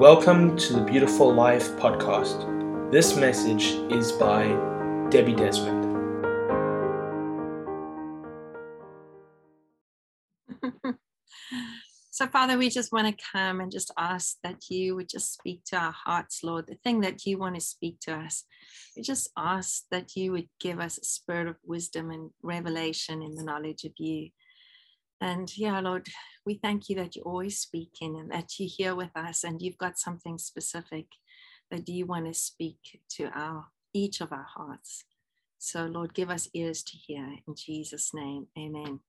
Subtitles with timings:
[0.00, 2.90] Welcome to the Beautiful Life podcast.
[2.90, 4.46] This message is by
[5.10, 5.84] Debbie Desmond.
[12.12, 15.64] So, Father, we just want to come and just ask that you would just speak
[15.66, 18.44] to our hearts, Lord, the thing that you want to speak to us.
[18.94, 23.36] We just ask that you would give us a spirit of wisdom and revelation in
[23.36, 24.28] the knowledge of you.
[25.20, 26.08] And yeah, Lord,
[26.46, 29.78] we thank you that you're always speaking and that you're here with us and you've
[29.78, 31.06] got something specific
[31.70, 35.04] that you want to speak to our each of our hearts.
[35.58, 38.46] So, Lord, give us ears to hear in Jesus' name.
[38.58, 39.00] Amen.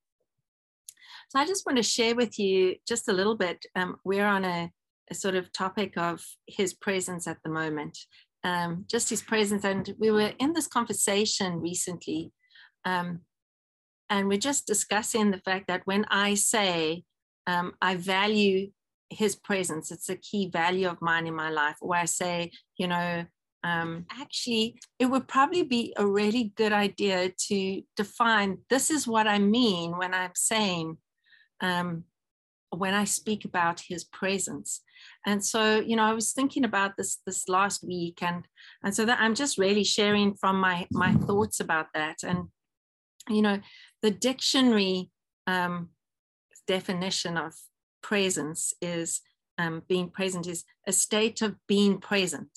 [1.29, 3.65] So I just want to share with you just a little bit.
[3.75, 4.71] Um, we're on a,
[5.09, 7.97] a, sort of topic of his presence at the moment,
[8.43, 9.63] um, just his presence.
[9.63, 12.31] And we were in this conversation recently,
[12.85, 13.21] um,
[14.11, 17.03] and we're just discussing the fact that when I say
[17.47, 18.71] um, I value
[19.09, 22.87] his presence, it's a key value of mine in my life, where I say, you
[22.87, 23.25] know,
[23.63, 29.27] um, actually, it would probably be a really good idea to define this is what
[29.27, 30.97] I mean when I'm saying,
[31.61, 32.03] um,
[32.69, 34.81] when I speak about his presence.
[35.25, 38.45] And so, you know, I was thinking about this this last week, and
[38.83, 42.17] and so that I'm just really sharing from my my thoughts about that.
[42.23, 42.49] And
[43.29, 43.59] you know,
[44.01, 45.09] the dictionary
[45.47, 45.89] um,
[46.67, 47.53] definition of
[48.01, 49.21] presence is
[49.57, 52.49] um, being present is a state of being present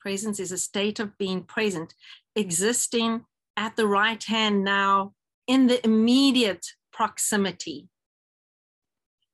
[0.00, 1.94] Presence is a state of being present,
[2.34, 3.26] existing
[3.56, 5.12] at the right hand now
[5.46, 7.88] in the immediate proximity.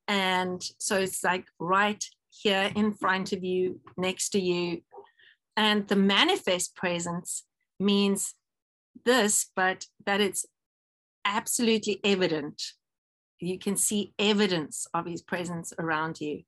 [0.09, 4.83] And so it's like right here in front of you, next to you.
[5.57, 7.45] And the manifest presence
[7.79, 8.35] means
[9.05, 10.47] this, but that it's
[11.27, 12.63] absolutely evident.
[13.39, 16.43] You can see evidence of his presence around you.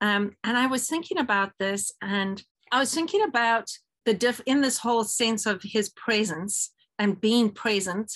[0.00, 3.70] Um, and I was thinking about this, and I was thinking about
[4.04, 8.12] the diff in this whole sense of his presence and being present.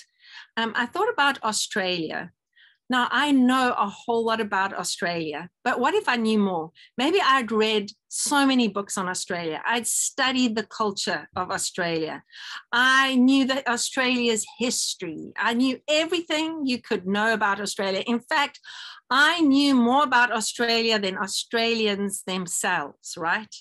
[0.57, 2.31] Um, I thought about Australia.
[2.91, 6.71] Now, I know a whole lot about Australia, but what if I knew more?
[6.97, 9.61] Maybe I'd read so many books on Australia.
[9.65, 12.21] I'd studied the culture of Australia.
[12.73, 15.31] I knew that Australia's history.
[15.37, 18.03] I knew everything you could know about Australia.
[18.07, 18.59] In fact,
[19.09, 23.55] I knew more about Australia than Australians themselves, right?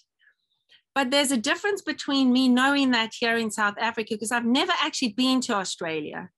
[0.92, 4.72] But there's a difference between me knowing that here in South Africa, because I've never
[4.82, 6.30] actually been to Australia.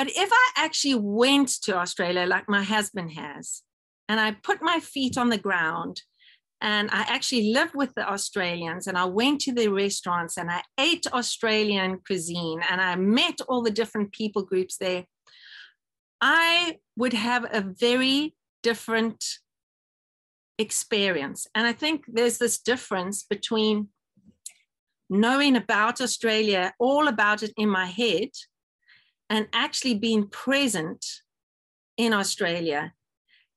[0.00, 3.60] But if I actually went to Australia, like my husband has,
[4.08, 6.00] and I put my feet on the ground
[6.62, 10.62] and I actually lived with the Australians and I went to the restaurants and I
[10.78, 15.04] ate Australian cuisine and I met all the different people groups there,
[16.22, 19.22] I would have a very different
[20.56, 21.46] experience.
[21.54, 23.88] And I think there's this difference between
[25.10, 28.30] knowing about Australia, all about it in my head,
[29.30, 31.06] and actually being present
[31.96, 32.92] in Australia.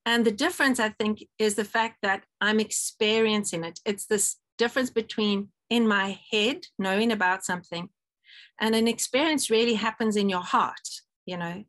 [0.06, 3.80] And the difference, I think, is the fact that I'm experiencing it.
[3.86, 7.90] It's this difference between in my head, knowing about something,
[8.62, 10.88] and an experience really happens in your heart,
[11.26, 11.64] you know.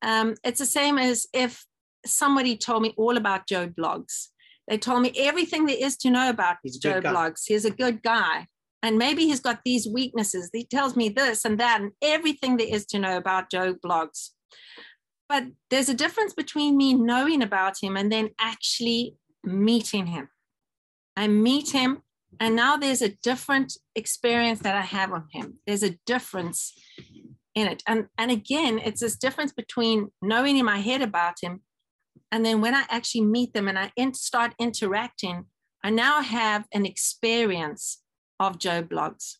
[0.00, 1.66] Um, it's the same as if
[2.06, 4.28] somebody told me all about Joe Bloggs
[4.68, 7.42] they told me everything there is to know about Joe Bloggs.
[7.46, 8.46] He's a good guy.
[8.84, 10.50] And maybe he's got these weaknesses.
[10.52, 14.30] He tells me this and that and everything there is to know about Joe Bloggs.
[15.28, 20.28] But there's a difference between me knowing about him and then actually meeting him.
[21.16, 22.02] I meet him,
[22.38, 25.60] and now there's a different experience that I have of him.
[25.66, 26.74] There's a difference
[27.54, 27.82] in it.
[27.88, 31.62] And, and again, it's this difference between knowing in my head about him
[32.34, 35.44] and then when I actually meet them and I in, start interacting,
[35.84, 38.02] I now have an experience
[38.40, 39.36] of Joe Bloggs.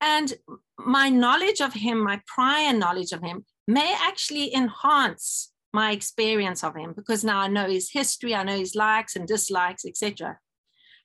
[0.00, 0.34] And
[0.78, 6.76] my knowledge of him, my prior knowledge of him, may actually enhance my experience of
[6.76, 10.38] him because now I know his history, I know his likes and dislikes, etc.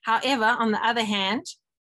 [0.02, 1.44] However, on the other hand,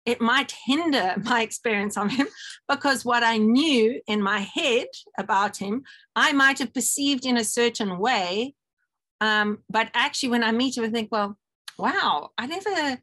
[0.04, 2.26] it might hinder my experience of him
[2.68, 4.88] because what I knew in my head
[5.18, 5.84] about him,
[6.16, 8.54] I might have perceived in a certain way
[9.24, 11.38] um, but actually, when I meet him, I think, well,
[11.78, 13.00] wow, I never,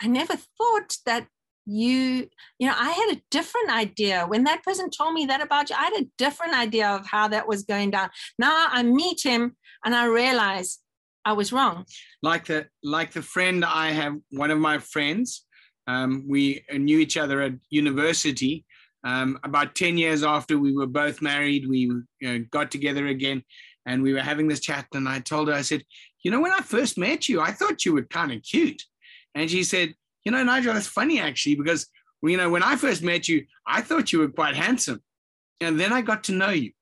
[0.00, 1.26] I never thought that
[1.68, 2.28] you,
[2.58, 5.76] you know, I had a different idea when that person told me that about you.
[5.78, 8.10] I had a different idea of how that was going down.
[8.38, 10.78] Now I meet him and I realize
[11.24, 11.84] I was wrong.
[12.22, 15.44] Like the like the friend I have, one of my friends,
[15.86, 18.64] um, we knew each other at university.
[19.04, 23.44] Um, about 10 years after we were both married, we you know, got together again
[23.86, 25.82] and we were having this chat and i told her i said
[26.22, 28.82] you know when i first met you i thought you were kind of cute
[29.38, 29.94] And she said,
[30.24, 31.86] You know, Nigel, that's funny actually, because,
[32.22, 35.02] you know, when I first met you, I thought you were quite handsome.
[35.60, 36.72] And then I got to know you.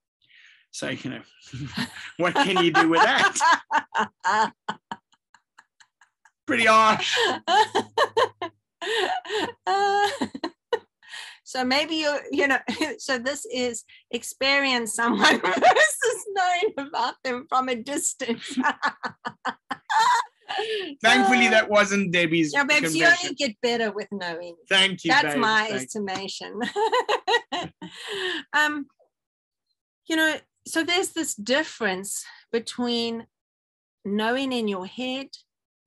[0.70, 1.20] So, you know,
[2.18, 4.52] what can you do with that?
[6.46, 7.16] Pretty harsh.
[11.44, 12.58] so maybe you you know
[12.98, 18.58] so this is experience someone versus knowing about them from a distance
[21.03, 22.53] Thankfully, that wasn't Debbie's.
[22.53, 25.11] yeah babes you only get better with knowing Thank you.
[25.11, 25.37] that's babes.
[25.38, 26.61] my Thank- estimation
[28.53, 28.87] um
[30.06, 30.35] you know
[30.67, 33.26] so there's this difference between
[34.05, 35.29] knowing in your head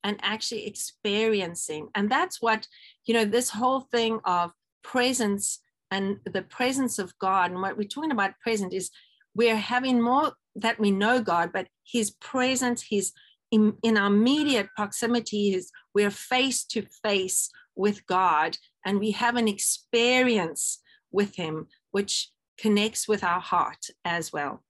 [0.04, 2.68] and actually experiencing and that's what
[3.06, 4.52] you know this whole thing of
[4.84, 5.60] presence
[5.92, 8.92] and the presence of god and what we're talking about present is
[9.36, 13.12] we're having more that we know god but his presence his
[13.52, 19.36] in, in our immediate proximity is we're face to face with god and we have
[19.36, 20.82] an experience
[21.12, 24.64] with him which connects with our heart as well.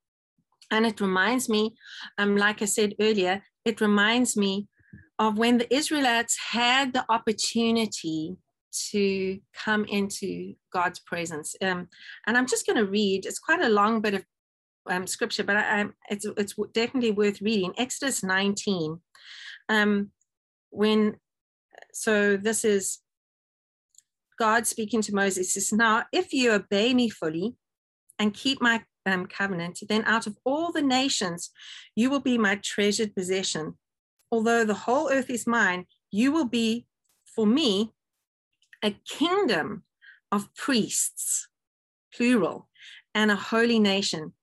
[0.71, 1.75] And it reminds me
[2.17, 4.67] um, like i said earlier it reminds me
[5.17, 8.37] of when the israelites had the opportunity
[8.91, 11.55] to come into god's presence.
[11.61, 11.87] Um,
[12.27, 14.23] and i'm just going to read it's quite a long bit of
[14.89, 18.99] um, scripture but I, I, it's, it's definitely worth reading exodus 19
[19.69, 20.11] um,
[20.69, 21.15] when
[21.93, 22.99] so this is
[24.39, 27.55] God speaking to Moses he says, Now, if you obey me fully
[28.17, 31.51] and keep my um, covenant, then out of all the nations,
[31.95, 33.77] you will be my treasured possession.
[34.31, 36.85] Although the whole earth is mine, you will be
[37.25, 37.91] for me
[38.83, 39.83] a kingdom
[40.31, 41.49] of priests,
[42.13, 42.69] plural,
[43.13, 44.33] and a holy nation.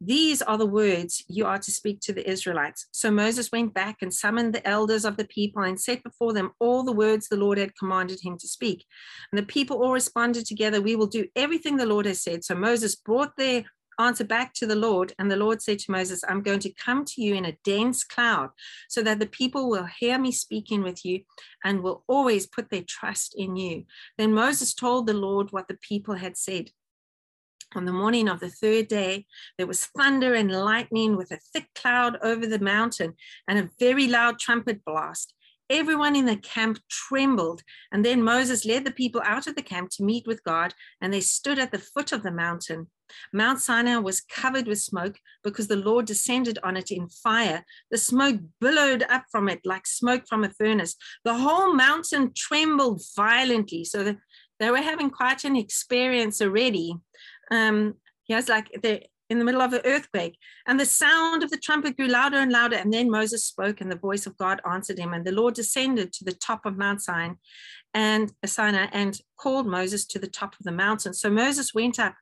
[0.00, 2.86] These are the words you are to speak to the Israelites.
[2.92, 6.52] So Moses went back and summoned the elders of the people and set before them
[6.60, 8.84] all the words the Lord had commanded him to speak.
[9.32, 12.44] And the people all responded together, We will do everything the Lord has said.
[12.44, 13.64] So Moses brought their
[13.98, 15.12] answer back to the Lord.
[15.18, 18.04] And the Lord said to Moses, I'm going to come to you in a dense
[18.04, 18.50] cloud
[18.88, 21.22] so that the people will hear me speaking with you
[21.64, 23.84] and will always put their trust in you.
[24.16, 26.70] Then Moses told the Lord what the people had said.
[27.74, 29.26] On the morning of the third day,
[29.58, 33.14] there was thunder and lightning with a thick cloud over the mountain
[33.46, 35.34] and a very loud trumpet blast.
[35.70, 37.62] Everyone in the camp trembled.
[37.92, 40.72] And then Moses led the people out of the camp to meet with God,
[41.02, 42.86] and they stood at the foot of the mountain.
[43.34, 47.64] Mount Sinai was covered with smoke because the Lord descended on it in fire.
[47.90, 50.96] The smoke billowed up from it like smoke from a furnace.
[51.24, 53.84] The whole mountain trembled violently.
[53.84, 54.16] So
[54.58, 56.96] they were having quite an experience already.
[57.50, 57.94] Um,
[58.28, 59.00] was like they're
[59.30, 62.50] in the middle of an earthquake, and the sound of the trumpet grew louder and
[62.50, 62.76] louder.
[62.76, 65.12] And then Moses spoke, and the voice of God answered him.
[65.12, 67.34] And the Lord descended to the top of Mount Sinai
[67.94, 71.14] and Sinai and called Moses to the top of the mountain.
[71.14, 72.14] So Moses went up,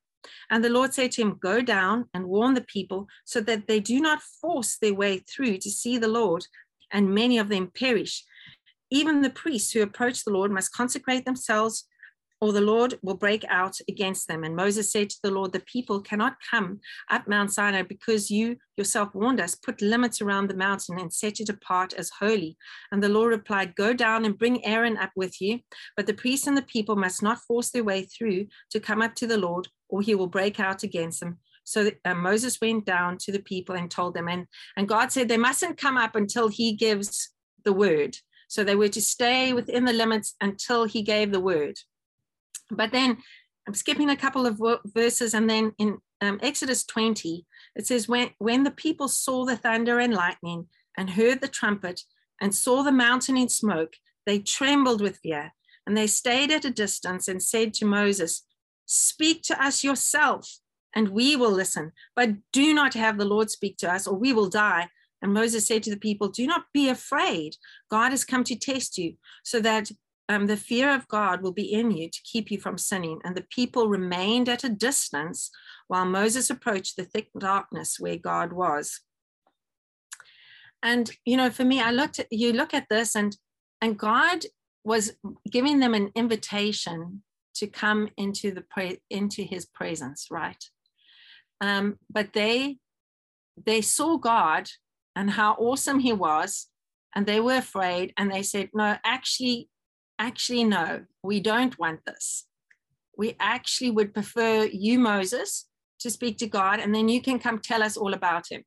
[0.50, 3.81] and the Lord said to him, Go down and warn the people so that they
[3.81, 6.44] do not force their way through to see the Lord,
[6.93, 8.25] and many of them perish.
[8.90, 11.87] Even the priests who approach the Lord must consecrate themselves
[12.41, 14.44] or the Lord will break out against them.
[14.44, 16.81] And Moses said to the Lord, The people cannot come
[17.11, 21.41] up Mount Sinai because you yourself warned us, put limits around the mountain and set
[21.41, 22.56] it apart as holy.
[22.93, 25.61] And the Lord replied, Go down and bring Aaron up with you,
[25.97, 29.14] but the priests and the people must not force their way through to come up
[29.16, 31.38] to the Lord, or he will break out against them.
[31.64, 35.28] So uh, Moses went down to the people and told them, and, and God said
[35.28, 37.31] they mustn't come up until he gives
[37.64, 38.16] the word.
[38.49, 41.76] So they were to stay within the limits until he gave the word.
[42.70, 43.18] But then
[43.66, 47.44] I'm skipping a couple of verses, and then in um, Exodus 20,
[47.75, 52.02] it says, when, when the people saw the thunder and lightning and heard the trumpet
[52.40, 53.94] and saw the mountain in smoke,
[54.25, 55.52] they trembled with fear.
[55.87, 58.42] And they stayed at a distance and said to Moses,
[58.87, 60.58] Speak to us yourself,
[60.94, 61.92] and we will listen.
[62.14, 64.88] But do not have the Lord speak to us, or we will die.
[65.23, 67.56] And Moses said to the people, Do not be afraid.
[67.90, 69.90] God has come to test you, so that
[70.28, 73.21] um, the fear of God will be in you to keep you from sinning.
[73.25, 75.50] And the people remained at a distance
[75.88, 79.00] while Moses approached the thick darkness where God was.
[80.83, 83.37] And you know, for me, I looked at you look at this, and
[83.80, 84.45] and God
[84.85, 85.16] was
[85.50, 87.23] giving them an invitation
[87.54, 90.62] to come into the pre- into His presence, right?
[91.61, 92.78] Um, but they
[93.64, 94.68] they saw God
[95.14, 96.66] and how awesome He was,
[97.14, 99.68] and they were afraid, and they said, "No, actually,
[100.18, 102.44] actually, no, we don't want this.
[103.16, 105.66] We actually would prefer you, Moses,
[106.00, 108.64] to speak to God, and then you can come tell us all about him.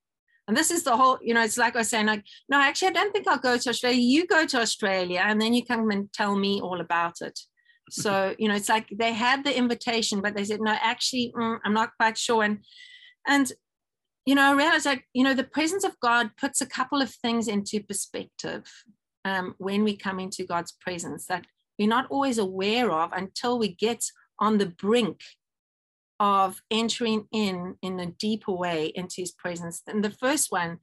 [0.48, 2.88] And this is the whole, you know, it's like I was saying, like, no, actually,
[2.88, 4.00] I don't think I'll go to Australia.
[4.00, 7.40] You go to Australia and then you come and tell me all about it.
[7.92, 11.58] So, you know, it's like they had the invitation, but they said, no, actually, mm,
[11.66, 12.44] I'm not quite sure.
[12.44, 12.60] And,
[13.28, 13.52] and,
[14.28, 17.10] you know, I realized like, you know, the presence of God puts a couple of
[17.10, 18.72] things into perspective
[19.26, 21.46] um, when we come into God's presence that
[21.78, 24.04] we're not always aware of until we get
[24.38, 25.22] on the brink
[26.20, 29.82] of entering in in a deeper way into his presence.
[29.88, 30.80] And the first one,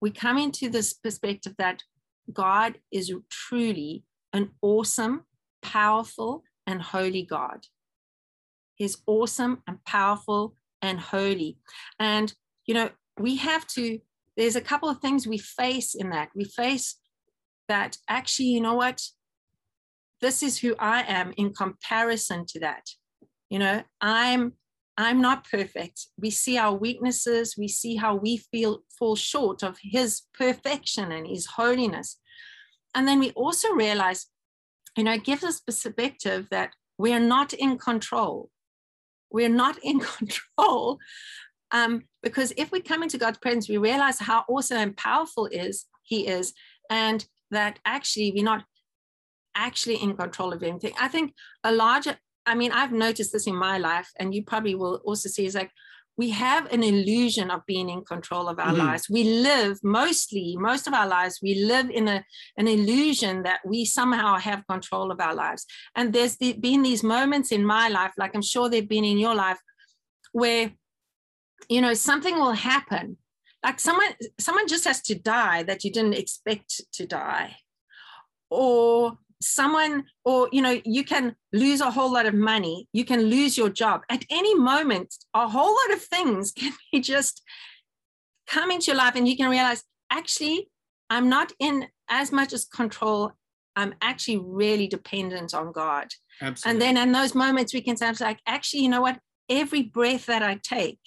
[0.00, 1.84] we come into this perspective that
[2.32, 5.24] God is truly an awesome,
[5.62, 7.66] powerful, and holy God.
[8.74, 11.58] He's awesome and powerful and holy.
[11.98, 12.34] And,
[12.66, 14.00] you know, we have to,
[14.36, 16.30] there's a couple of things we face in that.
[16.34, 16.96] We face
[17.68, 19.00] that actually, you know what?
[20.20, 22.84] This is who I am in comparison to that.
[23.50, 24.54] You know, I'm
[24.96, 26.06] I'm not perfect.
[26.16, 31.26] We see our weaknesses, we see how we feel fall short of his perfection and
[31.26, 32.20] his holiness.
[32.94, 34.26] And then we also realize,
[34.96, 38.50] you know, it gives us perspective that we are not in control.
[39.30, 40.98] We're not in control.
[41.72, 45.86] Um, because if we come into God's presence, we realize how awesome and powerful is
[46.04, 46.54] He is,
[46.88, 48.64] and that actually we're not
[49.54, 50.92] actually in control of anything.
[51.00, 51.32] I think
[51.62, 55.28] a larger I mean, I've noticed this in my life, and you probably will also
[55.28, 55.70] see is like
[56.16, 58.86] we have an illusion of being in control of our mm-hmm.
[58.86, 59.10] lives.
[59.10, 62.24] We live mostly, most of our lives, we live in a,
[62.56, 65.66] an illusion that we somehow have control of our lives.
[65.96, 69.18] And there's the, been these moments in my life, like I'm sure they've been in
[69.18, 69.58] your life,
[70.32, 70.72] where
[71.68, 73.16] you know something will happen.
[73.64, 77.56] Like someone, someone just has to die that you didn't expect to die.
[78.50, 83.22] Or someone or you know you can lose a whole lot of money you can
[83.22, 87.42] lose your job at any moment a whole lot of things can be just
[88.46, 90.68] come into your life and you can realize actually
[91.10, 93.32] i'm not in as much as control
[93.76, 96.08] i'm actually really dependent on god
[96.40, 96.70] Absolutely.
[96.70, 99.18] and then in those moments we can say like actually you know what
[99.48, 101.00] every breath that i take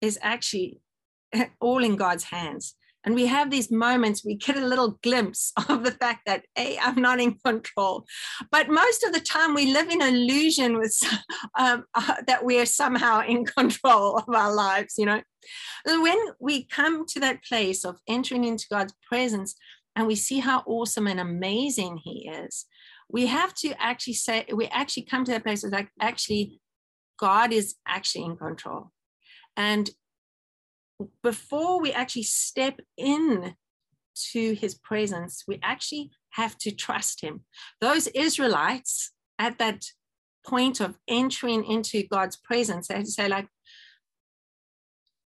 [0.00, 0.80] is actually
[1.60, 5.84] all in god's hands and we have these moments, we get a little glimpse of
[5.84, 8.04] the fact that, hey, I'm not in control.
[8.50, 10.98] But most of the time, we live in illusion with
[11.58, 15.22] um, uh, that we are somehow in control of our lives, you know.
[15.86, 19.54] When we come to that place of entering into God's presence
[19.96, 22.66] and we see how awesome and amazing He is,
[23.08, 26.60] we have to actually say, we actually come to that place of like, actually,
[27.18, 28.92] God is actually in control.
[29.56, 29.90] And
[31.22, 33.54] before we actually step in
[34.32, 37.44] to his presence, we actually have to trust him.
[37.80, 39.84] Those Israelites at that
[40.46, 43.48] point of entering into God's presence, they had to say, like,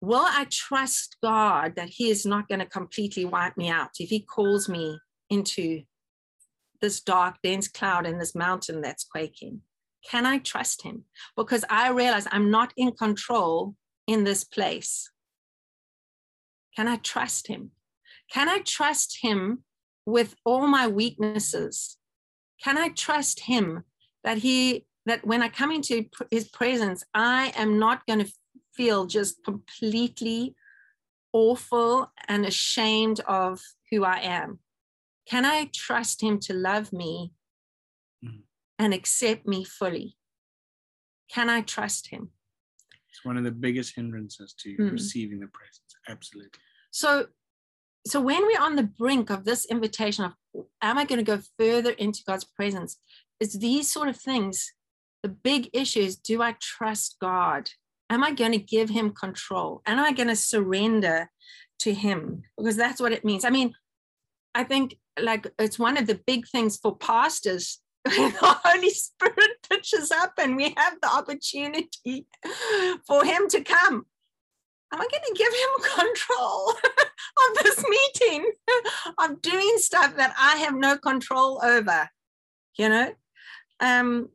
[0.01, 4.09] will I trust God that he is not going to completely wipe me out if
[4.09, 5.81] he calls me into
[6.81, 9.61] this dark, dense cloud and this mountain that's quaking?
[10.09, 11.05] Can I trust him?
[11.35, 13.75] Because I realize I'm not in control
[14.07, 15.09] in this place.
[16.75, 17.71] Can I trust him?
[18.31, 19.63] Can I trust him
[20.05, 21.97] with all my weaknesses?
[22.63, 23.83] Can I trust him
[24.23, 28.31] that he that when I come into his presence, I am not going to
[28.73, 30.55] feel just completely
[31.31, 34.59] awful and ashamed of who I am?
[35.27, 37.33] Can I trust him to love me
[38.23, 38.41] mm.
[38.79, 40.17] and accept me fully?
[41.31, 42.29] Can I trust him?
[43.09, 44.91] It's one of the biggest hindrances to mm.
[44.91, 45.95] receiving the presence.
[46.07, 46.59] Absolutely.
[46.95, 47.27] So,
[48.07, 50.31] so when we're on the brink of this invitation of,
[50.81, 52.97] am I going to go further into God's presence?
[53.41, 54.71] It's these sort of things.
[55.21, 57.69] The big issue is, do I trust God?
[58.09, 59.81] Am I going to give him control?
[59.85, 61.29] Am I going to surrender
[61.79, 62.43] to him?
[62.57, 63.43] Because that's what it means.
[63.43, 63.73] I mean,
[64.53, 68.31] I think like it's one of the big things for pastors the
[68.63, 72.25] Holy Spirit pitches up and we have the opportunity
[73.05, 74.05] for him to come
[74.95, 76.69] am I going to give him control
[77.49, 78.51] of this meeting?
[79.17, 82.09] I'm doing stuff that I have no control over,
[82.77, 83.13] you know?
[83.79, 84.29] Um,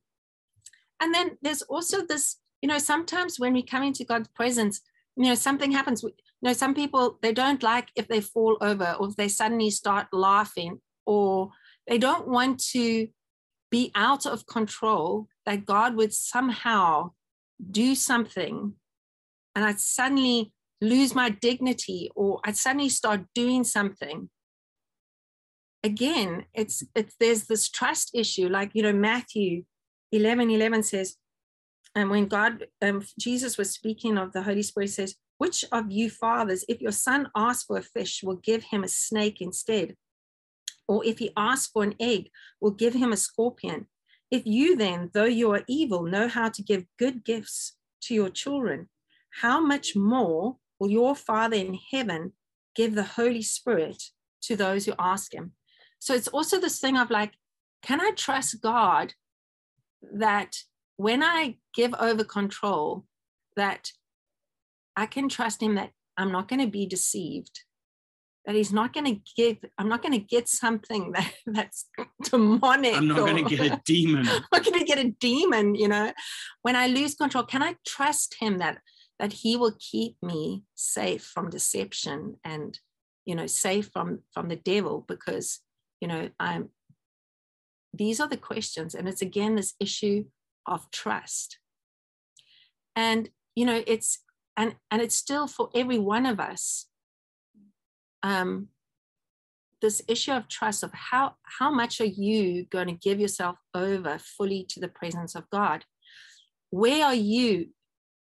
[1.00, 4.82] and then there's also this, you know, sometimes when we come into God's presence,
[5.16, 6.02] you know, something happens.
[6.02, 6.12] You
[6.42, 10.08] know, some people, they don't like if they fall over or if they suddenly start
[10.12, 11.50] laughing or
[11.88, 13.08] they don't want to
[13.70, 17.12] be out of control, that God would somehow
[17.70, 18.74] do something
[19.60, 24.30] and I'd suddenly lose my dignity or I'd suddenly start doing something.
[25.84, 29.64] Again, it's it's there's this trust issue, like you know, Matthew
[30.12, 31.16] 11 11 says,
[31.94, 36.08] and when God um, Jesus was speaking of the Holy Spirit, says, which of you
[36.08, 39.94] fathers, if your son asks for a fish, will give him a snake instead?
[40.88, 42.30] Or if he asks for an egg,
[42.62, 43.88] will give him a scorpion?
[44.30, 48.30] If you then, though you are evil, know how to give good gifts to your
[48.30, 48.88] children,
[49.30, 52.32] how much more will your Father in heaven
[52.74, 54.02] give the Holy Spirit
[54.42, 55.52] to those who ask him?
[55.98, 57.32] So it's also this thing of like,
[57.82, 59.14] can I trust God
[60.14, 60.56] that
[60.96, 63.04] when I give over control,
[63.56, 63.90] that
[64.96, 67.60] I can trust him that I'm not going to be deceived,
[68.44, 71.88] that he's not going to give, I'm not going to get something that, that's
[72.24, 72.94] demonic.
[72.94, 74.28] I'm not going to get a demon.
[74.28, 76.12] I'm not going to get a demon, you know.
[76.62, 78.78] When I lose control, can I trust him that
[79.20, 82.80] that he will keep me safe from deception and
[83.24, 85.60] you know safe from from the devil because
[86.00, 86.70] you know i'm
[87.92, 90.24] these are the questions and it's again this issue
[90.66, 91.58] of trust.
[92.96, 94.20] And you know it's
[94.56, 96.86] and and it's still for every one of us
[98.22, 98.68] um
[99.82, 104.18] this issue of trust of how how much are you going to give yourself over
[104.18, 105.84] fully to the presence of god?
[106.70, 107.70] Where are you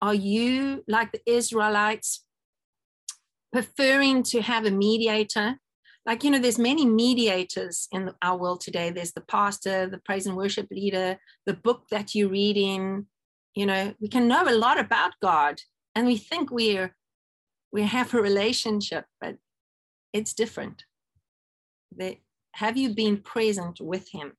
[0.01, 2.23] are you like the israelites
[3.51, 5.57] preferring to have a mediator?
[6.05, 8.89] Like you know there's many mediators in our world today.
[8.89, 13.05] There's the pastor the praise and worship leader the book that you're reading
[13.55, 15.59] you know we can know a lot about god
[15.95, 16.95] and we think we're
[17.71, 19.35] we have a relationship but
[20.11, 20.85] it's different.
[21.95, 22.21] They,
[22.53, 24.33] have you been present with him?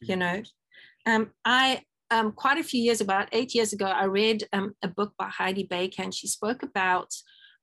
[0.00, 0.42] You know
[1.06, 4.88] um, i um, quite a few years about eight years ago i read um, a
[4.88, 7.10] book by heidi baker and she spoke about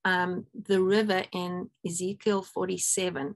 [0.05, 3.35] um, the river in ezekiel 47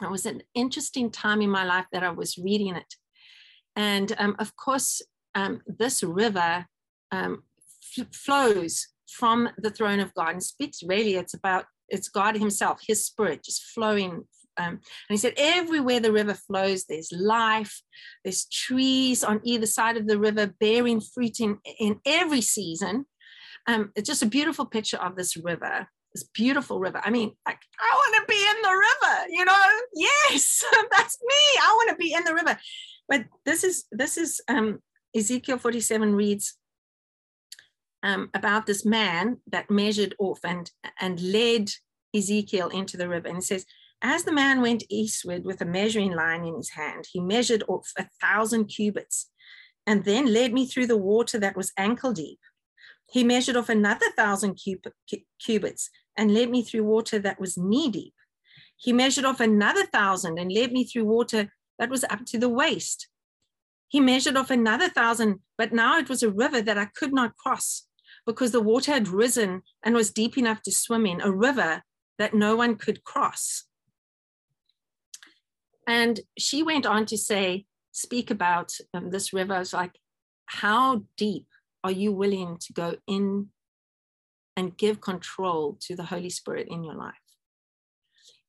[0.00, 2.94] it was an interesting time in my life that i was reading it
[3.76, 5.02] and um, of course
[5.34, 6.66] um, this river
[7.12, 7.42] um,
[8.12, 13.04] flows from the throne of God and speaks really, it's about, it's God Himself, His
[13.04, 14.24] Spirit just flowing.
[14.58, 17.80] Um, and He said, everywhere the river flows, there's life,
[18.24, 23.06] there's trees on either side of the river bearing fruit in, in every season.
[23.66, 27.02] Um, it's just a beautiful picture of this river this beautiful river.
[27.04, 29.66] I mean, like, I want to be in the river, you know?
[29.94, 31.60] Yes, that's me.
[31.60, 32.58] I want to be in the river.
[33.08, 34.78] But this is this is um
[35.14, 36.56] Ezekiel 47 reads,
[38.02, 41.70] um, about this man that measured off and, and led
[42.14, 43.28] Ezekiel into the river.
[43.28, 43.64] And says,
[44.02, 47.92] as the man went eastward with a measuring line in his hand, he measured off
[47.96, 49.30] a thousand cubits
[49.86, 52.38] and then led me through the water that was ankle deep.
[53.10, 54.60] He measured off another thousand
[55.38, 58.14] cubits and led me through water that was knee deep.
[58.76, 62.48] He measured off another thousand and led me through water that was up to the
[62.48, 63.08] waist.
[63.88, 67.36] He measured off another thousand, but now it was a river that I could not
[67.36, 67.86] cross
[68.26, 71.82] because the water had risen and was deep enough to swim in, a river
[72.18, 73.64] that no one could cross.
[75.88, 79.56] And she went on to say, speak about um, this river.
[79.56, 79.98] It's like,
[80.44, 81.46] how deep
[81.82, 83.48] are you willing to go in
[84.54, 87.14] and give control to the Holy Spirit in your life?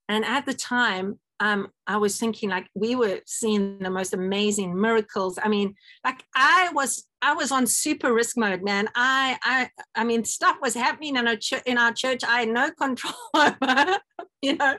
[0.10, 4.80] And at the time, um, I was thinking like we were seeing the most amazing
[4.80, 5.39] miracles.
[5.41, 8.89] I mean, like I was, I was on super risk mode, man.
[8.95, 11.38] I, I, I mean, stuff was happening in our.
[11.65, 13.99] In our church, I had no control over,
[14.41, 14.75] you know.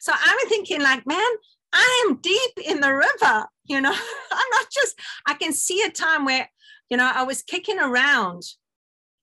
[0.00, 1.30] So I'm thinking like, man,
[1.72, 3.46] I am deep in the river.
[3.64, 3.92] You know,
[4.32, 4.98] I'm not just.
[5.26, 6.48] I can see a time where,
[6.88, 8.42] you know, I was kicking around,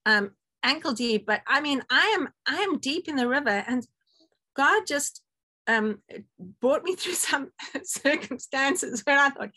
[0.05, 0.31] um,
[0.63, 3.85] ankle deep, but I mean, I am, I am deep in the river, and
[4.55, 5.21] God just
[5.67, 6.01] um,
[6.61, 7.51] brought me through some
[7.83, 9.51] circumstances where I thought,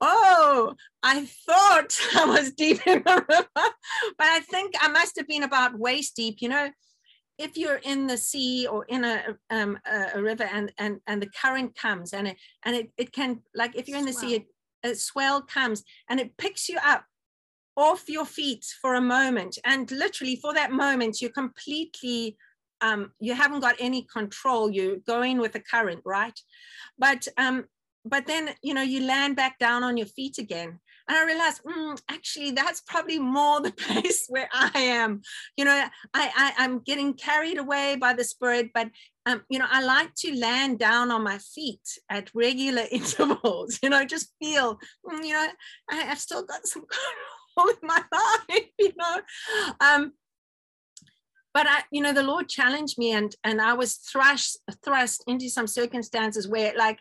[0.00, 3.72] oh, I thought I was deep in the river, but
[4.20, 6.38] I think I must have been about waist deep.
[6.40, 6.70] You know,
[7.38, 9.78] if you're in the sea or in a um,
[10.14, 13.76] a, river and and and the current comes and it and it, it can like
[13.76, 14.30] if you're in the swell.
[14.30, 14.46] sea, it,
[14.84, 17.04] a swell comes and it picks you up
[17.76, 22.36] off your feet for a moment and literally for that moment you're completely
[22.80, 24.70] um, you haven't got any control.
[24.70, 26.38] You're going with the current, right?
[26.98, 27.64] But um,
[28.04, 31.62] but then you know you land back down on your feet again, and I realized
[31.64, 35.22] mm, actually that's probably more the place where I am.
[35.56, 38.88] You know, I, I I'm getting carried away by the spirit, but
[39.24, 43.78] um, you know, I like to land down on my feet at regular intervals.
[43.82, 45.48] You know, just feel, mm, you know,
[45.90, 46.84] I, have still got some
[47.56, 48.64] control in my life.
[48.78, 49.20] You know,
[49.80, 50.12] um,
[51.54, 55.48] but I, you know, the Lord challenged me and and I was thrust thrust into
[55.48, 56.98] some circumstances where like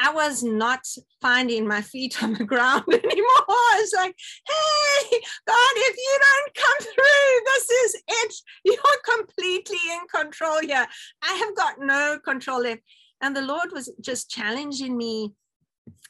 [0.00, 0.80] I was not
[1.20, 3.44] finding my feet on the ground anymore.
[3.48, 4.14] I was like,
[4.46, 8.34] hey, God, if you don't come through, this is it.
[8.64, 10.86] You're completely in control here.
[11.22, 12.82] I have got no control left.
[13.20, 15.34] And the Lord was just challenging me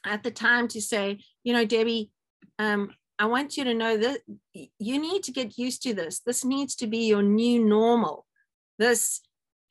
[0.04, 2.10] at the time to say, you know, Debbie,
[2.58, 4.20] um, I want you to know that
[4.52, 6.20] you need to get used to this.
[6.20, 8.26] This needs to be your new normal.
[8.78, 9.20] This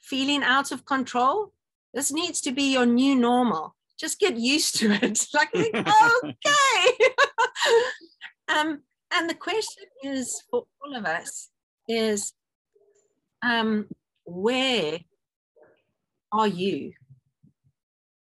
[0.01, 1.53] feeling out of control,
[1.93, 3.76] this needs to be your new normal.
[3.99, 5.27] Just get used to it.
[5.33, 6.97] like, okay.
[8.47, 8.81] um,
[9.13, 11.49] and the question is for all of us
[11.87, 12.33] is
[13.41, 13.87] um,
[14.25, 14.99] where
[16.31, 16.93] are you?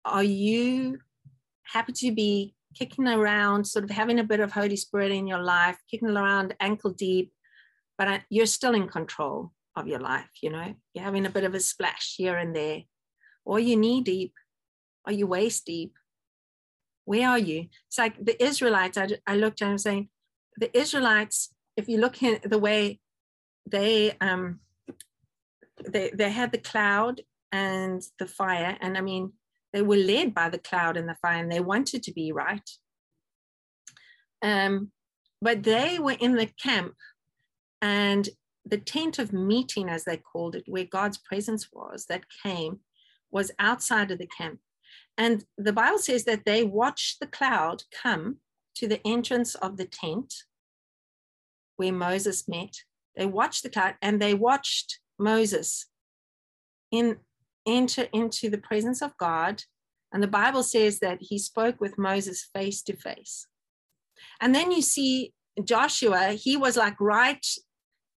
[0.05, 0.99] Are you
[1.63, 5.41] happy to be kicking around, sort of having a bit of Holy Spirit in your
[5.41, 7.31] life, kicking around ankle deep,
[7.97, 10.75] but you're still in control of your life, you know?
[10.93, 12.81] You're having a bit of a splash here and there.
[13.45, 14.33] Or you knee deep,
[15.05, 15.93] or you waist deep.
[17.05, 17.67] Where are you?
[17.87, 20.09] It's like the Israelites, I, I looked and I'm saying,
[20.57, 22.99] the Israelites, if you look at the way
[23.69, 24.59] they um
[25.87, 29.33] they they had the cloud and the fire, and I mean
[29.73, 32.69] they were led by the cloud and the fire, and they wanted to be right.
[34.41, 34.91] Um,
[35.41, 36.93] but they were in the camp,
[37.81, 38.29] and
[38.65, 42.79] the tent of meeting, as they called it, where God's presence was, that came,
[43.31, 44.59] was outside of the camp.
[45.17, 48.37] And the Bible says that they watched the cloud come
[48.75, 50.33] to the entrance of the tent
[51.77, 52.75] where Moses met.
[53.15, 55.87] They watched the cloud and they watched Moses
[56.91, 57.17] in
[57.65, 59.63] enter into the presence of God.
[60.13, 63.47] And the Bible says that he spoke with Moses face to face.
[64.39, 67.45] And then you see Joshua, he was like right.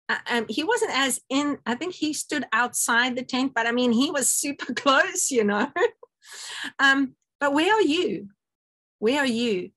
[0.09, 3.73] Uh, um, he wasn't as in, I think he stood outside the tent, but I
[3.73, 5.71] mean, he was super close, you know.
[6.79, 8.29] Um, but where are you?
[8.99, 9.71] Where are you?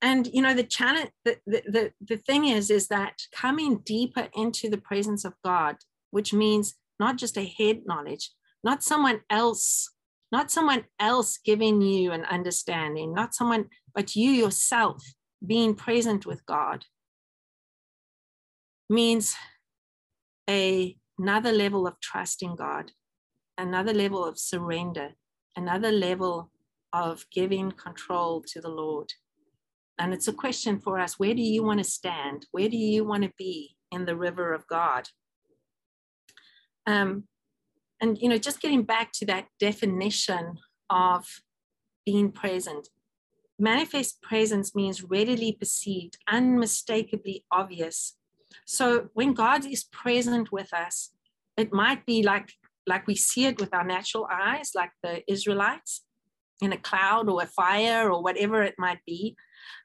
[0.00, 4.28] And you know, the challenge, the, the, the, the thing is, is that coming deeper
[4.34, 5.76] into the presence of God,
[6.10, 8.30] which means not just a head knowledge,
[8.62, 9.90] not someone else,
[10.30, 15.02] not someone else giving you an understanding, not someone, but you yourself
[15.44, 16.84] being present with God
[18.90, 19.36] means
[20.48, 22.92] a, another level of trust in God,
[23.56, 25.10] another level of surrender,
[25.58, 26.50] another level
[26.92, 29.12] of giving control to the Lord.
[29.98, 32.46] And it's a question for us where do you want to stand?
[32.52, 35.08] Where do you want to be in the river of God?
[36.86, 37.24] Um,
[38.00, 41.26] and, you know, just getting back to that definition of
[42.06, 42.88] being present.
[43.58, 48.16] Manifest presence means readily perceived, unmistakably obvious.
[48.64, 51.10] So when God is present with us,
[51.56, 52.52] it might be like
[52.88, 56.04] like we see it with our natural eyes, like the Israelites
[56.60, 59.36] in a cloud or a fire or whatever it might be.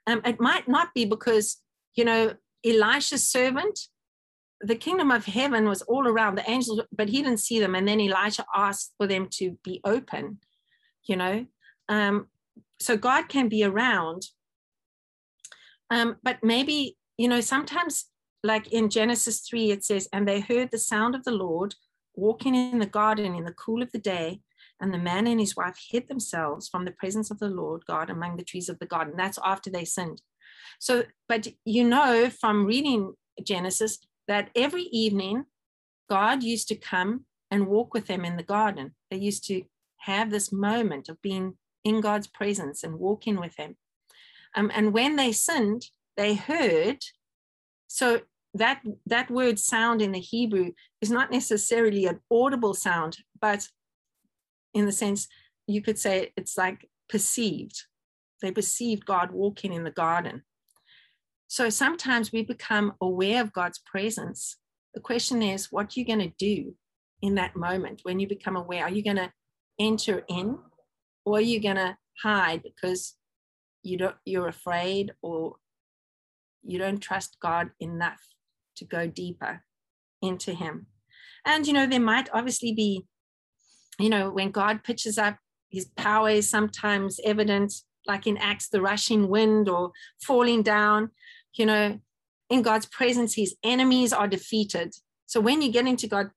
[0.08, 1.58] Um, it might not be because,
[1.96, 2.34] you know,
[2.66, 3.80] Elisha's servant,
[4.62, 7.76] the kingdom of heaven was all around the angels, but he didn't see them.
[7.76, 10.40] And then Elisha asked for them to be open,
[11.06, 11.46] you know.
[11.90, 12.28] Um,
[12.80, 14.28] so God can be around.
[15.90, 18.06] Um, but maybe, you know, sometimes,
[18.44, 21.76] like in Genesis 3, it says, and they heard the sound of the Lord
[22.16, 24.42] walking in the garden in the cool of the day.
[24.80, 28.10] And the man and his wife hid themselves from the presence of the Lord God
[28.10, 29.14] among the trees of the garden.
[29.16, 30.22] That's after they sinned.
[30.80, 35.46] So, but you know from reading Genesis that every evening
[36.10, 38.96] God used to come and walk with them in the garden.
[39.10, 39.64] They used to
[39.98, 43.78] have this moment of being in God's presence and walking with Him.
[44.56, 45.86] Um, and when they sinned,
[46.18, 47.00] they heard.
[47.88, 48.22] So
[48.54, 50.72] that that word sound in the Hebrew
[51.04, 53.68] is not necessarily an audible sound, but
[54.74, 55.28] in the sense
[55.68, 57.84] you could say it's like perceived.
[58.42, 60.44] They perceived God walking in the garden.
[61.48, 64.58] So sometimes we become aware of God's presence.
[64.94, 66.74] The question is, what are you going to do
[67.22, 68.84] in that moment when you become aware?
[68.84, 69.32] Are you going to
[69.80, 70.58] enter in,
[71.26, 73.16] or are you going to hide because
[73.82, 75.56] you don't you're afraid or
[76.64, 78.22] you don't trust God enough
[78.78, 79.64] to go deeper
[80.22, 80.88] into him.
[81.46, 83.04] And, you know, there might obviously be,
[84.00, 85.38] you know, when God pitches up,
[85.70, 87.74] his power is sometimes evident,
[88.06, 91.12] like in Acts, the rushing wind or falling down,
[91.56, 92.00] you know,
[92.50, 94.94] in God's presence, his enemies are defeated.
[95.26, 96.30] So when you get into God,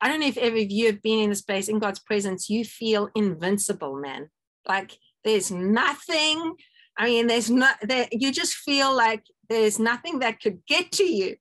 [0.00, 2.48] I don't know if ever of you have been in a space in God's presence,
[2.48, 4.30] you feel invincible, man.
[4.66, 6.54] Like there's nothing.
[6.96, 11.04] I mean, there's not there, you just feel like there's nothing that could get to
[11.04, 11.36] you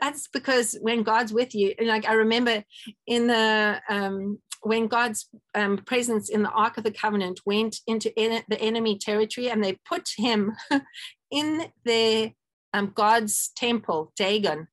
[0.00, 2.62] that's because when God's with you, like I remember
[3.06, 8.16] in the um, when God's um, presence in the Ark of the Covenant went into
[8.18, 10.52] en- the enemy territory and they put him
[11.30, 12.32] in their
[12.74, 14.68] um, God's temple, Dagon,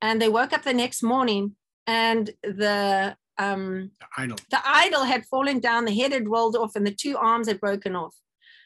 [0.00, 1.56] and they woke up the next morning
[1.86, 4.38] and the um, idol.
[4.50, 7.60] the idol had fallen down, the head had rolled off, and the two arms had
[7.60, 8.14] broken off.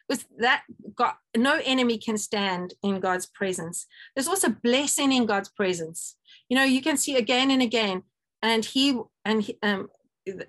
[0.08, 0.62] With that,
[0.94, 3.86] God, no enemy can stand in God's presence.
[4.14, 6.16] There's also blessing in God's presence.
[6.48, 8.04] You know, you can see again and again,
[8.42, 9.88] and he and he, um,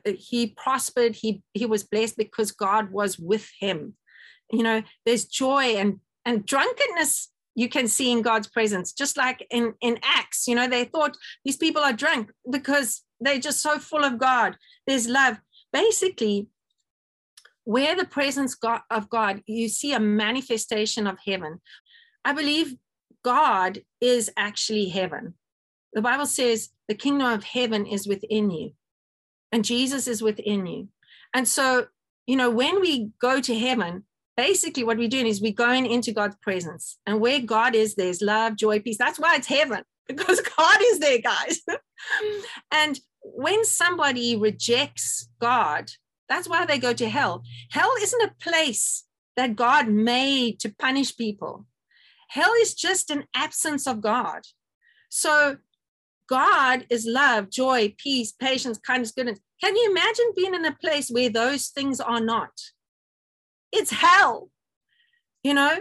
[0.06, 1.16] he prospered.
[1.16, 3.96] He he was blessed because God was with him.
[4.52, 9.46] You know, there's joy and and drunkenness you can see in God's presence, just like
[9.52, 10.48] in in Acts.
[10.48, 14.56] You know, they thought these people are drunk because they're just so full of God.
[14.88, 15.38] There's love.
[15.74, 16.48] Basically,
[17.64, 18.58] where the presence
[18.90, 21.62] of God, you see a manifestation of heaven.
[22.26, 22.76] I believe
[23.24, 25.36] God is actually heaven.
[25.94, 28.72] The Bible says the kingdom of heaven is within you,
[29.52, 30.90] and Jesus is within you.
[31.34, 31.88] And so,
[32.28, 34.04] you know, when we go to heaven,
[34.40, 36.98] basically what we're doing is we're going into God's presence.
[37.06, 38.98] And where God is, there's love, joy, peace.
[38.98, 41.60] That's why it's heaven, because God is there, guys.
[42.72, 45.92] and when somebody rejects God,
[46.30, 47.44] that's why they go to hell.
[47.72, 51.66] Hell isn't a place that God made to punish people.
[52.30, 54.42] Hell is just an absence of God.
[55.10, 55.58] So
[56.30, 59.40] God is love, joy, peace, patience, kindness, goodness.
[59.62, 62.52] Can you imagine being in a place where those things are not?
[63.72, 64.52] It's hell,
[65.44, 65.80] you know?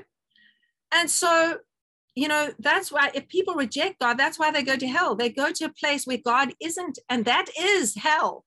[0.92, 1.58] And so
[2.18, 5.14] you know, that's why if people reject God, that's why they go to hell.
[5.14, 8.44] They go to a place where God isn't, and that is hell.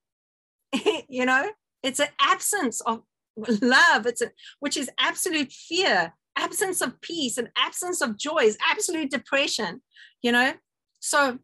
[1.08, 1.52] you know,
[1.84, 3.02] it's an absence of
[3.38, 8.58] love, it's a, which is absolute fear, absence of peace, and absence of joy is
[8.70, 9.82] absolute depression,
[10.22, 10.54] you know.
[11.00, 11.40] So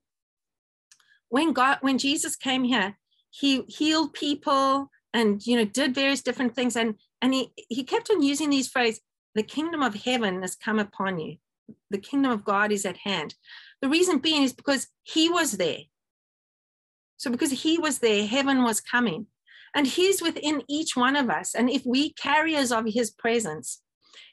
[1.30, 2.97] when God, when Jesus came here,
[3.30, 8.10] he healed people and you know did various different things and and he he kept
[8.10, 9.02] on using these phrases
[9.36, 11.38] the kingdom of heaven has come upon you
[11.89, 13.36] the kingdom of God is at hand.
[13.82, 15.80] The reason being is because he was there.
[17.17, 19.28] So, because he was there, heaven was coming.
[19.78, 21.54] And he's within each one of us.
[21.54, 23.84] And if we carriers of his presence,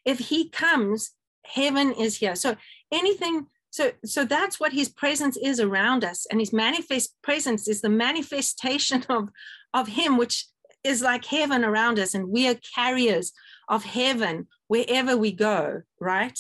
[0.07, 1.11] if he comes,
[1.45, 2.35] heaven is here.
[2.35, 2.57] So,
[2.91, 6.27] anything, so, so that's what his presence is around us.
[6.31, 9.29] And his manifest presence is the manifestation of,
[9.75, 10.47] of him, which
[10.83, 12.15] is like heaven around us.
[12.15, 13.33] And we are carriers
[13.69, 16.39] of heaven wherever we go, right?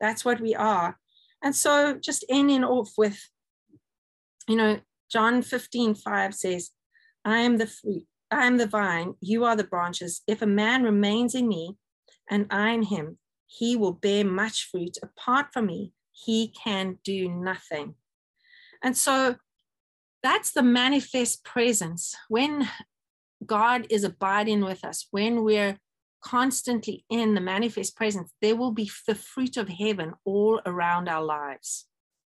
[0.00, 0.98] That's what we are.
[1.44, 3.28] And so just ending off with,
[4.48, 4.80] you know,
[5.12, 6.70] John 15, 5 says,
[7.26, 10.22] I am the fruit, I am the vine, you are the branches.
[10.26, 11.76] If a man remains in me
[12.30, 14.98] and I in him, he will bear much fruit.
[15.02, 17.94] Apart from me, he can do nothing.
[18.82, 19.36] And so
[20.22, 22.14] that's the manifest presence.
[22.28, 22.68] When
[23.44, 25.78] God is abiding with us, when we're
[26.20, 31.24] constantly in the manifest presence, there will be the fruit of heaven all around our
[31.24, 31.86] lives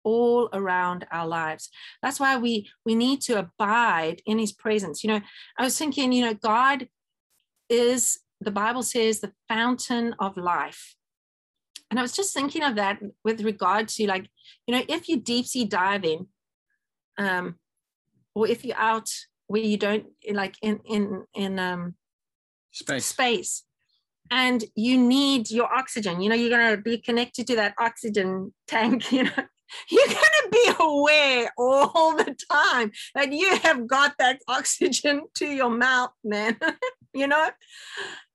[0.06, 1.68] all around our lives.
[2.00, 5.02] That's why we we need to abide in his presence.
[5.02, 5.20] You know
[5.58, 6.88] i was thinking you know god
[7.68, 10.94] is the bible says the fountain of life.
[11.90, 14.26] And i was just thinking of that with regard to like
[14.66, 16.28] you know if you deep sea diving
[17.18, 17.56] um
[18.34, 19.10] or if you're out
[19.48, 21.94] where you don't like in in in um
[22.70, 23.06] space.
[23.06, 23.52] space
[24.30, 28.52] and you need your oxygen you know you're going to be connected to that oxygen
[28.66, 29.44] tank you know
[29.90, 35.46] you're going to be aware all the time that you have got that oxygen to
[35.46, 36.56] your mouth man.
[37.14, 37.48] You know?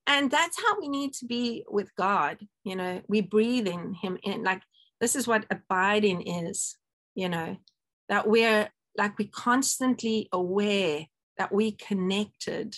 [0.07, 3.01] And that's how we need to be with god you know?
[3.07, 4.63] We breathe in him in like
[4.99, 6.77] this is what abiding is
[7.13, 7.57] you know?
[8.09, 11.05] That we're like we're constantly aware
[11.37, 12.75] that we connected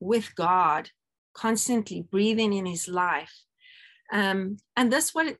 [0.00, 0.88] with god
[1.34, 3.34] constantly breathing in his life.
[4.12, 5.38] Um, and this what, it,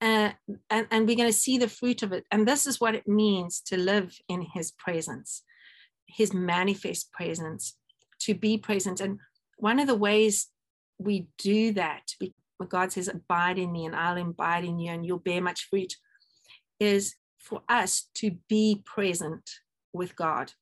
[0.00, 0.30] uh,
[0.70, 2.24] and, and we're going to see the fruit of it.
[2.30, 5.42] And this is what it means to live in his presence,
[6.06, 7.76] his manifest presence,
[8.20, 9.00] to be present.
[9.00, 9.18] And
[9.58, 10.48] one of the ways
[10.98, 12.32] we do that, because
[12.68, 15.94] God says, abide in me and I'll abide in you and you'll bear much fruit,
[16.78, 19.48] is for us to be present
[19.92, 20.52] with God.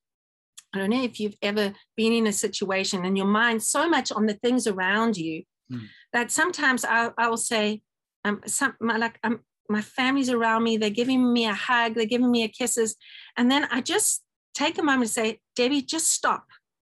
[0.75, 4.11] I don't know if you've ever been in a situation and your mind so much
[4.11, 5.83] on the things around you mm.
[6.13, 7.83] that sometimes I, I will say,
[8.25, 12.07] um, some my, like um, my family's around me, they're giving me a hug, they're
[12.07, 12.97] giving me a kisses,
[13.37, 14.23] and then I just
[14.55, 16.47] take a moment to say, Debbie, just stop,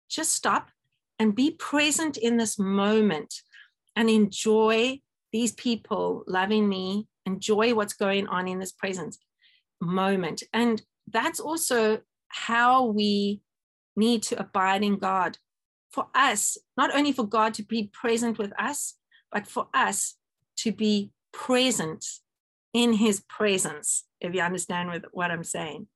[0.10, 0.70] just stop,
[1.20, 3.34] and be present in this moment,
[3.96, 5.00] and enjoy
[5.32, 9.18] these people loving me, enjoy what's going on in this present
[9.82, 13.42] moment, and that's also how we
[13.96, 15.38] need to abide in God.
[15.96, 18.96] for us, not only for God to be present with us,
[19.32, 20.16] but for us
[20.58, 22.06] to be present
[22.74, 25.88] in his presence, if you understand with what I'm saying.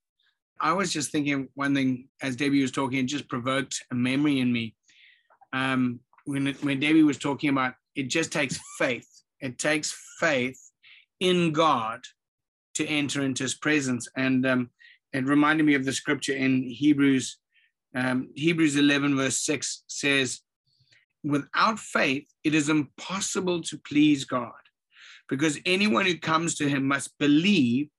[0.61, 4.39] I was just thinking one thing as Debbie was talking, it just provoked a memory
[4.39, 4.75] in me.
[5.53, 9.07] Um, when, when Debbie was talking about it just takes faith.
[9.41, 10.59] It takes faith
[11.19, 12.01] in God
[12.75, 14.07] to enter into his presence.
[14.15, 14.69] And um,
[15.11, 17.37] it reminded me of the scripture in Hebrews,
[17.95, 20.41] um, Hebrews 11, verse 6 says,
[21.23, 24.53] Without faith, it is impossible to please God
[25.29, 27.89] because anyone who comes to him must believe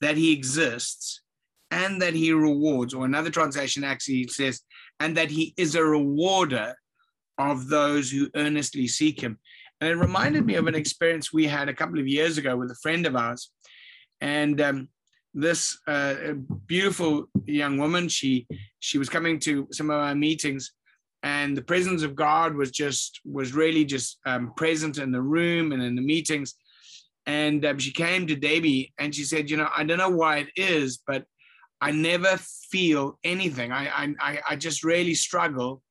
[0.00, 1.22] that he exists
[1.70, 4.60] and that he rewards, or another translation actually says,
[4.98, 6.74] and that he is a rewarder
[7.38, 9.38] of those who earnestly seek him.
[9.80, 12.70] And it reminded me of an experience we had a couple of years ago with
[12.70, 13.50] a friend of ours.
[14.20, 14.88] And um,
[15.32, 16.14] this uh,
[16.66, 18.46] beautiful young woman, she
[18.80, 20.72] she was coming to some of our meetings,
[21.22, 25.72] and the presence of God was just was really just um, present in the room
[25.72, 26.54] and in the meetings.
[27.26, 30.38] And um, she came to Debbie and she said, you know, I don't know why
[30.38, 31.24] it is, but
[31.80, 32.38] I never
[32.70, 33.72] feel anything.
[33.72, 35.82] I I I just really struggle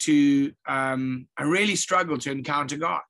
[0.00, 3.02] to um, I really struggle to encounter God,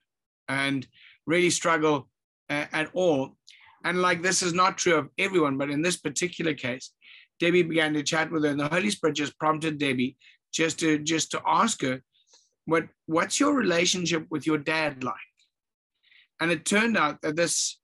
[0.48, 0.86] and
[1.26, 2.08] really struggle
[2.48, 3.36] uh, at all.
[3.84, 6.92] And like this is not true of everyone, but in this particular case,
[7.38, 10.16] Debbie began to chat with her, and the Holy Spirit just prompted Debbie
[10.52, 12.02] just to just to ask her,
[12.66, 15.29] what what's your relationship with your dad like?
[16.40, 17.78] And it turned out that this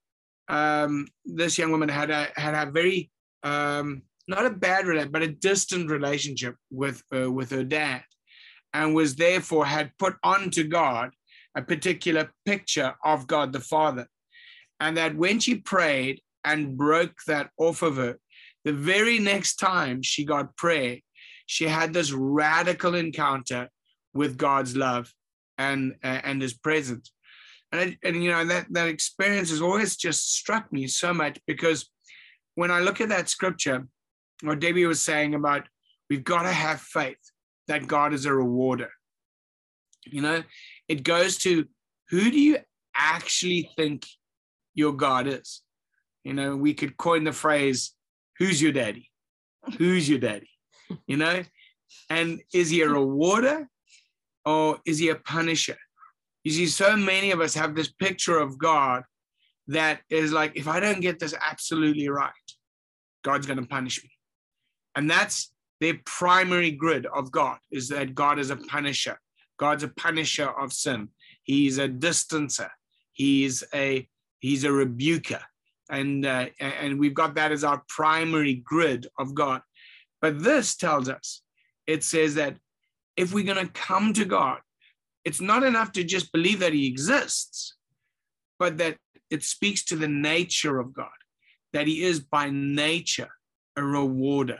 [0.47, 3.11] um, this young woman had a had a very
[3.43, 8.03] um, not a bad relationship, but a distant relationship with uh, with her dad,
[8.73, 11.11] and was therefore had put onto God
[11.55, 14.07] a particular picture of God the Father,
[14.79, 18.17] and that when she prayed and broke that off of her,
[18.63, 20.97] the very next time she got prayer,
[21.45, 23.69] she had this radical encounter
[24.13, 25.13] with God's love
[25.57, 27.11] and uh, and His presence,
[27.71, 31.89] and and you know that that experience has always just struck me so much because
[32.55, 33.87] when I look at that scripture
[34.43, 35.67] what Debbie was saying about
[36.09, 37.17] we've got to have faith
[37.67, 38.89] that God is a rewarder.
[40.05, 40.43] You know,
[40.87, 41.65] it goes to
[42.09, 42.57] who do you
[42.95, 44.05] actually think
[44.73, 45.61] your God is?
[46.23, 47.93] You know, we could coin the phrase,
[48.37, 49.09] who's your daddy?
[49.77, 50.49] Who's your daddy?
[51.05, 51.43] You know,
[52.09, 53.67] and is he a rewarder
[54.45, 55.77] or is he a punisher?
[56.47, 59.03] You see, so many of us have this picture of God
[59.67, 62.31] that is like, if I don't get this absolutely right,
[63.21, 64.09] God's going to punish me.
[64.95, 69.19] And that's their primary grid of God is that God is a punisher.
[69.59, 71.09] God's a punisher of sin.
[71.43, 72.69] He's a distancer.
[73.11, 74.07] He's a
[74.39, 75.41] he's a rebuker.
[75.89, 79.59] And uh, and we've got that as our primary grid of God.
[80.21, 81.41] But this tells us,
[81.87, 82.55] it says that
[83.17, 84.59] if we're going to come to God,
[85.27, 87.75] it's not enough to just believe that He exists,
[88.57, 88.97] but that
[89.29, 91.19] it speaks to the nature of God,
[91.73, 93.31] that He is by nature
[93.77, 94.59] a rewarder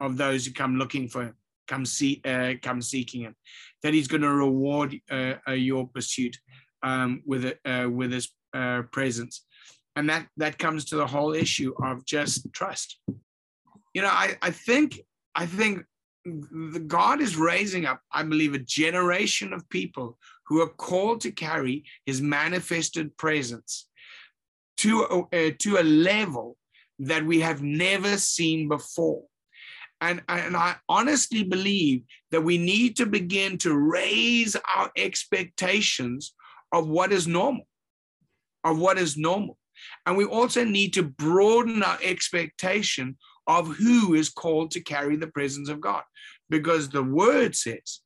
[0.00, 1.34] of those who come looking for him,
[1.68, 3.36] come see, uh, come seeking him.
[3.82, 6.36] That he's going to reward uh, uh, your pursuit
[6.82, 9.44] um, with uh, with his uh, presence,
[9.96, 12.98] and that that comes to the whole issue of just trust.
[13.94, 15.00] You know, I I think
[15.34, 15.84] I think
[16.86, 21.84] God is raising up, I believe, a generation of people who are called to carry
[22.06, 23.88] His manifested presence
[24.78, 26.56] to a, uh, to a level
[27.00, 29.24] that we have never seen before.
[30.00, 36.34] And, and I honestly believe that we need to begin to raise our expectations
[36.72, 37.66] of what is normal,
[38.64, 39.58] of what is normal.
[40.06, 45.26] And we also need to broaden our expectation of who is called to carry the
[45.26, 46.02] presence of God.
[46.48, 48.00] Because the word says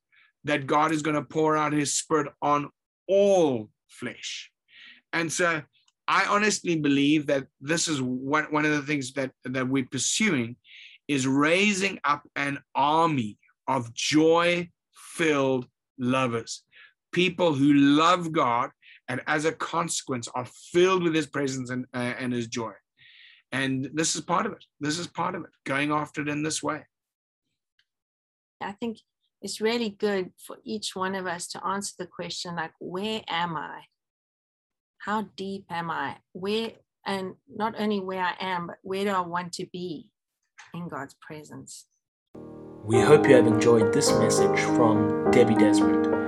[0.44, 2.70] that God is going to pour out his spirit on
[3.09, 4.51] all flesh.
[5.12, 5.62] And so
[6.09, 10.57] I honestly believe that this is one, one of the things that, that we're pursuing
[11.09, 15.66] is raising up an army of joy filled
[15.99, 16.62] lovers,
[17.12, 18.70] people who love God
[19.09, 22.72] and as a consequence are filled with his presence and, uh, and his joy.
[23.52, 24.64] And this is part of it.
[24.80, 26.85] This is part of it, going after it in this way.
[28.61, 28.99] I think
[29.42, 33.57] it's really good for each one of us to answer the question like, where am
[33.57, 33.82] I?
[34.99, 36.16] How deep am I?
[36.32, 36.72] Where,
[37.07, 40.11] and not only where I am, but where do I want to be?
[40.74, 41.86] in God's presence.
[42.84, 46.26] We hope you have enjoyed this message from Debbie Desmond.